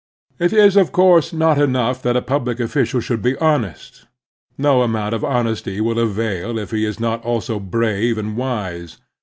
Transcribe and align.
It 0.39 0.51
is, 0.51 0.77
of 0.77 0.91
course, 0.91 1.31
not 1.31 1.61
enough 1.61 2.01
that 2.01 2.17
a 2.17 2.23
public 2.23 2.57
oflScial 2.57 3.03
should 3.03 3.21
be 3.21 3.37
honest. 3.37 4.07
No 4.57 4.79
amoimt 4.79 5.13
of 5.13 5.23
honesty 5.23 5.79
will 5.79 5.99
avail 5.99 6.57
if 6.57 6.71
he 6.71 6.85
is 6.85 6.99
not 6.99 7.23
also 7.23 7.59
brave 7.59 8.17
and 8.17 8.35
wise. 8.35 8.97